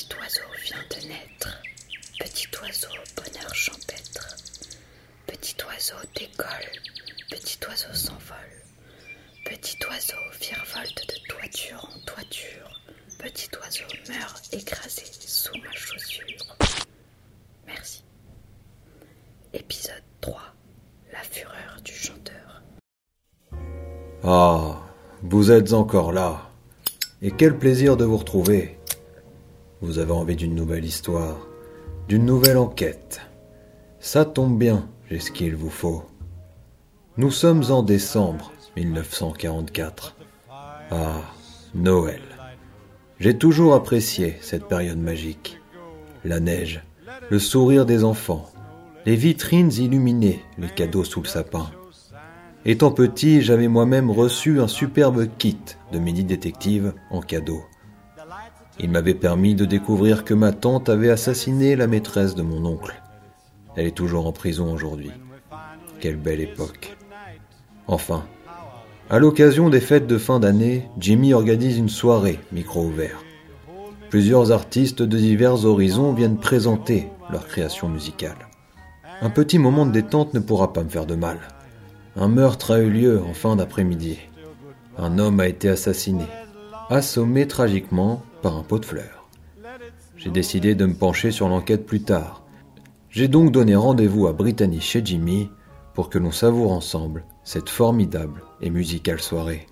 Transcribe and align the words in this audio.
Petit 0.00 0.16
oiseau 0.18 0.40
vient 0.64 0.84
de 0.88 1.08
naître, 1.08 1.62
petit 2.18 2.46
oiseau 2.62 2.88
bonheur 3.16 3.54
champêtre. 3.54 4.34
Petit 5.26 5.54
oiseau 5.68 5.96
décolle, 6.16 6.72
petit 7.30 7.58
oiseau 7.68 7.92
s'envole. 7.92 8.62
Petit 9.44 9.76
oiseau 9.90 10.16
virevolte 10.40 11.06
de 11.06 11.28
toiture 11.28 11.84
en 11.84 12.00
toiture. 12.06 12.80
Petit 13.18 13.50
oiseau 13.62 13.84
meurt 14.08 14.48
écrasé 14.54 15.04
sous 15.20 15.52
ma 15.62 15.72
chaussure. 15.72 16.56
Merci. 17.66 18.02
Épisode 19.52 20.02
3. 20.22 20.40
La 21.12 21.22
fureur 21.24 21.76
du 21.84 21.92
chanteur. 21.92 22.62
Ah, 24.24 24.80
vous 25.24 25.50
êtes 25.50 25.74
encore 25.74 26.12
là. 26.12 26.50
Et 27.20 27.32
quel 27.32 27.58
plaisir 27.58 27.98
de 27.98 28.06
vous 28.06 28.16
retrouver. 28.16 28.79
Vous 29.82 29.98
avez 29.98 30.12
envie 30.12 30.36
d'une 30.36 30.54
nouvelle 30.54 30.84
histoire, 30.84 31.38
d'une 32.06 32.26
nouvelle 32.26 32.58
enquête. 32.58 33.22
Ça 33.98 34.26
tombe 34.26 34.58
bien, 34.58 34.86
j'ai 35.08 35.20
ce 35.20 35.30
qu'il 35.30 35.56
vous 35.56 35.70
faut. 35.70 36.04
Nous 37.16 37.30
sommes 37.30 37.64
en 37.70 37.82
décembre 37.82 38.52
1944. 38.76 40.16
Ah, 40.90 41.22
Noël. 41.74 42.20
J'ai 43.20 43.38
toujours 43.38 43.74
apprécié 43.74 44.36
cette 44.42 44.66
période 44.66 44.98
magique. 44.98 45.60
La 46.24 46.40
neige, 46.40 46.82
le 47.30 47.38
sourire 47.38 47.86
des 47.86 48.04
enfants, 48.04 48.50
les 49.06 49.16
vitrines 49.16 49.72
illuminées, 49.72 50.44
les 50.58 50.68
cadeaux 50.68 51.04
sous 51.04 51.22
le 51.22 51.28
sapin. 51.28 51.70
Étant 52.66 52.90
petit, 52.90 53.40
j'avais 53.40 53.68
moi-même 53.68 54.10
reçu 54.10 54.60
un 54.60 54.68
superbe 54.68 55.26
kit 55.38 55.58
de 55.92 55.98
mini 55.98 56.22
détective 56.22 56.92
en 57.10 57.20
cadeau. 57.20 57.62
Il 58.82 58.90
m'avait 58.90 59.14
permis 59.14 59.54
de 59.54 59.66
découvrir 59.66 60.24
que 60.24 60.32
ma 60.32 60.52
tante 60.52 60.88
avait 60.88 61.10
assassiné 61.10 61.76
la 61.76 61.86
maîtresse 61.86 62.34
de 62.34 62.42
mon 62.42 62.64
oncle. 62.64 63.02
Elle 63.76 63.86
est 63.86 63.96
toujours 63.96 64.26
en 64.26 64.32
prison 64.32 64.72
aujourd'hui. 64.72 65.10
Quelle 66.00 66.16
belle 66.16 66.40
époque. 66.40 66.96
Enfin, 67.86 68.24
à 69.10 69.18
l'occasion 69.18 69.68
des 69.68 69.80
fêtes 69.80 70.06
de 70.06 70.16
fin 70.16 70.40
d'année, 70.40 70.88
Jimmy 70.98 71.34
organise 71.34 71.76
une 71.76 71.90
soirée 71.90 72.40
micro 72.52 72.82
ouvert. 72.82 73.22
Plusieurs 74.08 74.50
artistes 74.50 75.02
de 75.02 75.18
divers 75.18 75.66
horizons 75.66 76.14
viennent 76.14 76.38
présenter 76.38 77.08
leur 77.30 77.46
création 77.46 77.88
musicale. 77.88 78.48
Un 79.20 79.28
petit 79.28 79.58
moment 79.58 79.84
de 79.84 79.92
détente 79.92 80.32
ne 80.32 80.40
pourra 80.40 80.72
pas 80.72 80.84
me 80.84 80.88
faire 80.88 81.06
de 81.06 81.16
mal. 81.16 81.38
Un 82.16 82.28
meurtre 82.28 82.72
a 82.72 82.78
eu 82.78 82.88
lieu 82.88 83.20
en 83.20 83.34
fin 83.34 83.56
d'après-midi. 83.56 84.18
Un 84.96 85.18
homme 85.18 85.38
a 85.38 85.48
été 85.48 85.68
assassiné, 85.68 86.24
assommé 86.90 87.46
tragiquement 87.46 88.20
par 88.42 88.56
un 88.56 88.64
pot 88.64 88.80
de 88.80 88.84
fleurs. 88.84 89.28
J'ai 90.16 90.30
décidé 90.30 90.74
de 90.74 90.86
me 90.86 90.94
pencher 90.94 91.30
sur 91.30 91.48
l'enquête 91.48 91.86
plus 91.86 92.02
tard. 92.02 92.42
J'ai 93.10 93.28
donc 93.28 93.52
donné 93.52 93.76
rendez-vous 93.76 94.26
à 94.26 94.32
Brittany 94.32 94.80
chez 94.80 95.00
Jimmy 95.04 95.48
pour 95.94 96.10
que 96.10 96.18
l'on 96.18 96.32
savoure 96.32 96.72
ensemble 96.72 97.24
cette 97.44 97.68
formidable 97.68 98.42
et 98.60 98.70
musicale 98.70 99.20
soirée. 99.20 99.68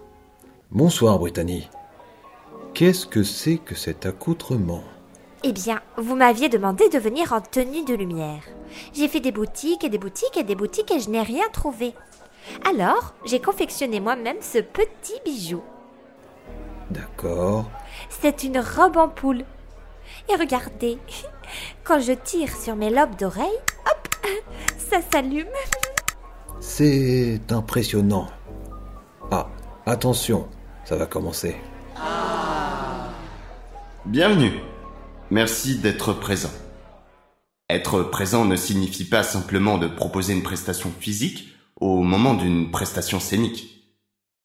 Bonsoir 0.70 1.18
Brittany. 1.18 1.68
Qu'est-ce 2.72 3.06
que 3.06 3.24
c'est 3.24 3.58
que 3.58 3.74
cet 3.74 4.06
accoutrement? 4.06 4.84
Eh 5.42 5.52
bien, 5.52 5.80
vous 5.96 6.14
m'aviez 6.14 6.48
demandé 6.48 6.88
de 6.88 6.98
venir 6.98 7.32
en 7.32 7.40
tenue 7.40 7.84
de 7.84 7.94
lumière. 7.94 8.42
J'ai 8.92 9.08
fait 9.08 9.20
des 9.20 9.32
boutiques 9.32 9.82
et 9.82 9.88
des 9.88 9.98
boutiques 9.98 10.36
et 10.36 10.44
des 10.44 10.54
boutiques 10.54 10.92
et 10.92 11.00
je 11.00 11.10
n'ai 11.10 11.22
rien 11.22 11.48
trouvé. 11.52 11.94
Alors, 12.68 13.14
j'ai 13.24 13.40
confectionné 13.40 13.98
moi-même 13.98 14.38
ce 14.40 14.58
petit 14.58 15.20
bijou. 15.24 15.62
D'accord. 16.90 17.70
C'est 18.08 18.44
une 18.44 18.58
robe 18.58 18.96
en 18.96 19.08
poule. 19.08 19.44
Et 20.28 20.36
regardez, 20.36 20.98
quand 21.84 22.00
je 22.00 22.12
tire 22.12 22.54
sur 22.56 22.76
mes 22.76 22.90
lobes 22.90 23.16
d'oreilles, 23.18 23.46
hop, 23.86 24.08
ça 24.78 24.98
s'allume. 25.12 25.46
C'est 26.60 27.40
impressionnant. 27.50 28.28
Ah, 29.30 29.48
attention, 29.86 30.48
ça 30.84 30.96
va 30.96 31.06
commencer. 31.06 31.56
Bienvenue. 34.06 34.52
Merci 35.30 35.78
d'être 35.78 36.14
présent. 36.14 36.50
Être 37.68 38.02
présent 38.02 38.46
ne 38.46 38.56
signifie 38.56 39.04
pas 39.04 39.22
simplement 39.22 39.76
de 39.76 39.86
proposer 39.86 40.32
une 40.32 40.42
prestation 40.42 40.90
physique 40.98 41.48
au 41.78 42.02
moment 42.02 42.32
d'une 42.32 42.70
prestation 42.70 43.20
scénique. 43.20 43.77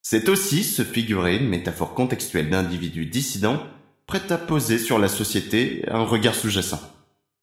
C'est 0.05 0.27
aussi 0.27 0.65
se 0.65 0.83
figurer 0.83 1.37
une 1.37 1.47
métaphore 1.47 1.95
contextuelle 1.95 2.49
d'individus 2.49 3.05
dissidents 3.05 3.65
prêts 4.05 4.31
à 4.31 4.37
poser 4.37 4.77
sur 4.77 4.99
la 4.99 5.07
société 5.07 5.85
un 5.87 6.03
regard 6.03 6.35
sous-jacent. 6.35 6.81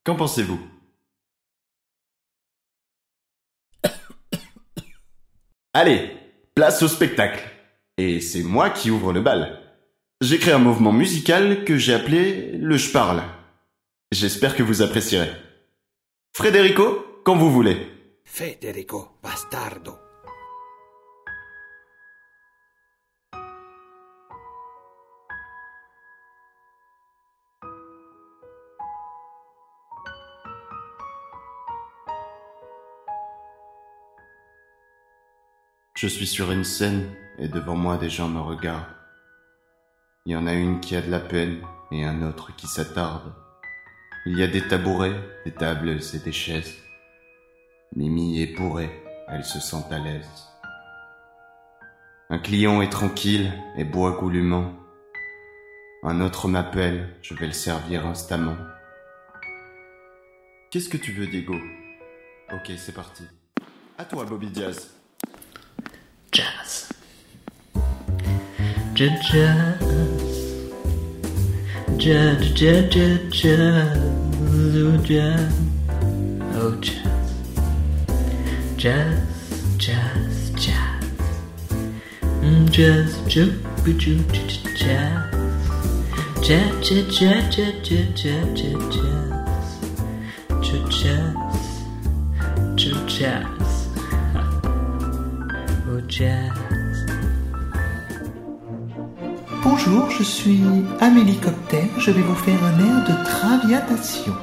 Qu'en 0.04 0.14
pensez-vous? 0.14 0.60
Allez, 5.72 6.10
place 6.54 6.82
au 6.82 6.88
spectacle. 6.88 7.42
Et 7.96 8.20
c'est 8.20 8.42
moi 8.42 8.68
qui 8.68 8.90
ouvre 8.90 9.14
le 9.14 9.22
bal. 9.22 9.58
J'ai 10.20 10.38
créé 10.38 10.52
un 10.52 10.58
mouvement 10.58 10.92
musical 10.92 11.64
que 11.64 11.78
j'ai 11.78 11.94
appelé 11.94 12.52
le 12.52 12.76
Je 12.76 12.92
parle. 12.92 13.22
J'espère 14.12 14.54
que 14.54 14.62
vous 14.62 14.82
apprécierez. 14.82 15.32
Frédérico, 16.36 17.22
quand 17.24 17.36
vous 17.36 17.50
voulez. 17.50 17.88
Federico 18.24 19.08
Bastardo. 19.22 20.09
Je 36.00 36.06
suis 36.06 36.26
sur 36.26 36.50
une 36.50 36.64
scène 36.64 37.14
et 37.36 37.46
devant 37.46 37.76
moi 37.76 37.98
des 37.98 38.08
gens 38.08 38.30
me 38.30 38.40
regardent. 38.40 38.96
Il 40.24 40.32
y 40.32 40.36
en 40.36 40.46
a 40.46 40.54
une 40.54 40.80
qui 40.80 40.96
a 40.96 41.02
de 41.02 41.10
la 41.10 41.20
peine 41.20 41.60
et 41.92 42.06
un 42.06 42.22
autre 42.22 42.56
qui 42.56 42.66
s'attarde. 42.68 43.34
Il 44.24 44.38
y 44.38 44.42
a 44.42 44.46
des 44.46 44.66
tabourets, 44.66 45.20
des 45.44 45.52
tables 45.52 45.90
et 45.90 46.18
des 46.18 46.32
chaises. 46.32 46.72
Mimi 47.94 48.40
est 48.40 48.56
bourrée, 48.56 48.90
elle 49.28 49.44
se 49.44 49.60
sent 49.60 49.84
à 49.90 49.98
l'aise. 49.98 50.48
Un 52.30 52.38
client 52.38 52.80
est 52.80 52.88
tranquille 52.88 53.52
et 53.76 53.84
boit 53.84 54.12
goulûment. 54.12 54.72
Un 56.02 56.22
autre 56.22 56.48
m'appelle, 56.48 57.14
je 57.20 57.34
vais 57.34 57.46
le 57.46 57.52
servir 57.52 58.06
instamment. 58.06 58.56
Qu'est-ce 60.70 60.88
que 60.88 60.96
tu 60.96 61.12
veux, 61.12 61.26
Diego? 61.26 61.56
Ok, 62.54 62.72
c'est 62.78 62.94
parti. 62.94 63.24
À 63.98 64.06
toi, 64.06 64.24
Bobby 64.24 64.46
Diaz. 64.46 64.99
Jazz. 66.32 66.88
Jazz, 68.94 69.20
jazz. 69.32 69.80
Jazz, 71.98 72.52
jazz, 72.54 72.88
jazz, 72.94 73.32
jazz. 73.32 73.98
Oh, 74.52 74.98
jazz. 75.04 75.52
Oh, 76.54 76.74
jazz. 76.80 77.34
Jazz, 78.76 79.18
jazz, 79.78 80.50
jazz. 80.56 81.04
Mm, 82.42 82.66
Jazz, 82.70 83.12
jazz. 83.28 83.52
Jazz, 83.86 84.30
jazz, 86.46 87.18
jazz, 87.18 87.56
jazz, 87.56 87.76
jazz, 87.84 88.08
jazz, 88.14 88.48
jazz, 88.54 88.94
jazz. 88.94 89.30
Ju, 90.62 90.78
Jazz, 90.90 91.34
ju, 92.76 92.94
jazz. 93.08 93.59
Bonjour, 99.62 100.10
je 100.10 100.24
suis 100.24 100.60
Amélie 101.00 101.38
Copter. 101.38 101.84
Je 101.98 102.10
vais 102.10 102.22
vous 102.22 102.34
faire 102.34 102.58
un 102.64 102.78
air 102.80 103.04
de 103.04 103.24
traviatation. 103.24 104.34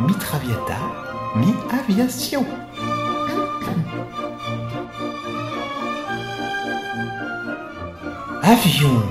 Mi-traviata, 0.00 0.74
mi-aviation. 1.36 2.44
Avion. 8.42 9.02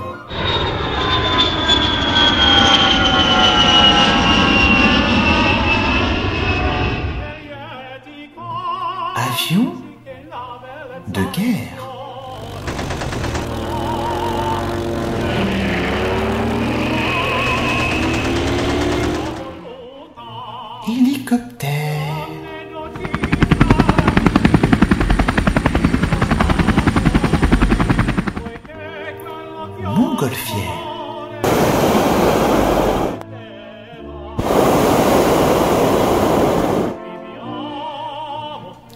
Avion 9.16 9.84
de 11.08 11.22
guerre. 11.34 11.83
Hélicoptère. 20.86 22.28
Montgolfière. 29.82 30.60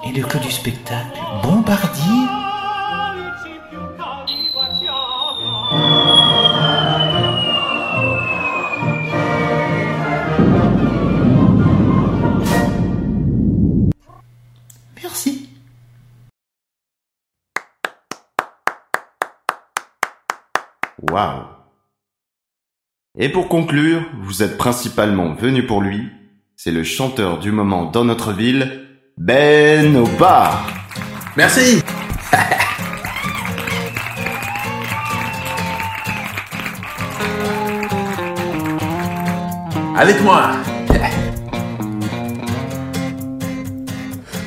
Et 0.04 0.12
le 0.12 0.24
clou 0.24 0.40
du 0.40 0.52
spectacle, 0.52 1.18
Bombardier 1.42 2.47
Waouh 21.18 21.44
Et 23.18 23.30
pour 23.30 23.50
conclure, 23.50 24.04
vous 24.22 24.44
êtes 24.44 24.56
principalement 24.56 25.34
venu 25.34 25.66
pour 25.66 25.82
lui. 25.82 26.12
C'est 26.56 26.70
le 26.70 26.84
chanteur 26.84 27.40
du 27.40 27.52
moment 27.52 27.86
dans 27.86 28.06
notre 28.06 28.34
ville, 28.34 28.86
Ben 29.18 30.04
bar. 30.20 30.68
Merci 31.36 31.82
Avec 39.98 40.22
moi 40.22 40.52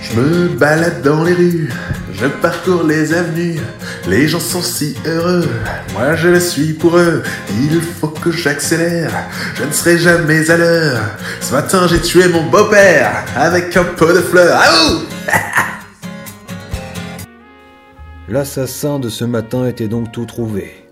Je 0.02 0.20
me 0.20 0.48
balade 0.50 1.02
dans 1.02 1.24
les 1.24 1.34
rues, 1.34 1.72
je 2.20 2.26
parcours 2.26 2.82
les 2.82 3.14
avenues, 3.14 3.58
les 4.06 4.28
gens 4.28 4.40
sont 4.40 4.60
si 4.60 4.94
heureux, 5.06 5.48
moi 5.94 6.16
je 6.16 6.28
le 6.28 6.40
suis 6.40 6.74
pour 6.74 6.98
eux, 6.98 7.22
il 7.62 7.80
faut 7.80 8.08
que 8.08 8.30
j'accélère, 8.30 9.10
je 9.54 9.64
ne 9.64 9.72
serai 9.72 9.96
jamais 9.96 10.50
à 10.50 10.58
l'heure. 10.58 11.00
Ce 11.40 11.52
matin 11.52 11.86
j'ai 11.86 12.00
tué 12.00 12.28
mon 12.28 12.42
beau-père 12.42 13.24
avec 13.34 13.74
un 13.74 13.84
pot 13.84 14.12
de 14.12 14.20
fleurs. 14.20 14.60
L'assassin 18.28 18.98
de 18.98 19.08
ce 19.08 19.24
matin 19.24 19.66
était 19.66 19.88
donc 19.88 20.12
tout 20.12 20.26
trouvé. 20.26 20.86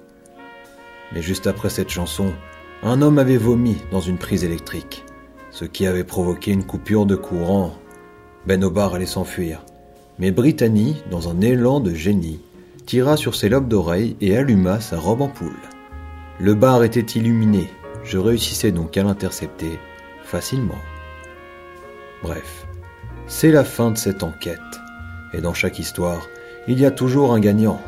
Mais 1.12 1.20
juste 1.20 1.46
après 1.46 1.68
cette 1.68 1.90
chanson, 1.90 2.32
un 2.82 3.02
homme 3.02 3.18
avait 3.18 3.36
vomi 3.36 3.76
dans 3.92 4.00
une 4.00 4.18
prise 4.18 4.44
électrique, 4.44 5.04
ce 5.50 5.66
qui 5.66 5.86
avait 5.86 6.04
provoqué 6.04 6.52
une 6.52 6.64
coupure 6.64 7.04
de 7.04 7.16
courant. 7.16 7.76
Ben 8.46 8.64
Obar 8.64 8.94
allait 8.94 9.04
s'enfuir. 9.04 9.60
Mais 10.18 10.32
Brittany, 10.32 10.96
dans 11.10 11.28
un 11.28 11.40
élan 11.40 11.80
de 11.80 11.94
génie, 11.94 12.40
tira 12.86 13.16
sur 13.16 13.34
ses 13.34 13.48
lobes 13.48 13.68
d'oreilles 13.68 14.16
et 14.20 14.36
alluma 14.36 14.80
sa 14.80 14.98
robe 14.98 15.20
en 15.20 15.28
poule. 15.28 15.52
Le 16.40 16.54
bar 16.54 16.82
était 16.82 17.00
illuminé, 17.00 17.68
je 18.04 18.18
réussissais 18.18 18.72
donc 18.72 18.96
à 18.96 19.02
l'intercepter 19.02 19.78
facilement. 20.24 20.78
Bref, 22.22 22.66
c'est 23.26 23.52
la 23.52 23.64
fin 23.64 23.90
de 23.90 23.98
cette 23.98 24.22
enquête. 24.22 24.58
Et 25.32 25.40
dans 25.40 25.54
chaque 25.54 25.78
histoire, 25.78 26.26
il 26.66 26.80
y 26.80 26.86
a 26.86 26.90
toujours 26.90 27.32
un 27.32 27.40
gagnant. 27.40 27.80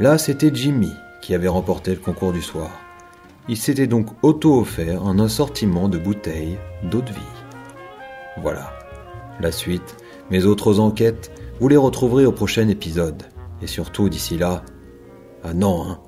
Là, 0.00 0.18
c'était 0.18 0.50
Jimmy 0.52 0.92
qui 1.20 1.34
avait 1.34 1.48
remporté 1.48 1.92
le 1.92 2.00
concours 2.00 2.32
du 2.32 2.42
soir. 2.42 2.70
Il 3.48 3.56
s'était 3.56 3.86
donc 3.86 4.06
auto-offert 4.22 5.04
un 5.04 5.18
assortiment 5.18 5.88
de 5.88 5.98
bouteilles 5.98 6.58
d'eau 6.90 7.02
de 7.02 7.10
vie. 7.10 7.42
Voilà. 8.40 8.72
La 9.40 9.52
suite, 9.52 9.96
mes 10.30 10.44
autres 10.44 10.80
enquêtes, 10.80 11.30
vous 11.62 11.68
les 11.68 11.76
retrouverez 11.76 12.26
au 12.26 12.32
prochain 12.32 12.66
épisode. 12.66 13.22
Et 13.62 13.68
surtout, 13.68 14.08
d'ici 14.08 14.36
là, 14.36 14.64
ah 15.44 15.54
non, 15.54 15.84
hein. 15.84 16.00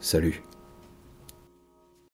Salut. 0.00 0.42